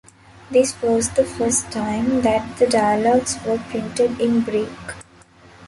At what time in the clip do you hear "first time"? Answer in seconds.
1.23-2.21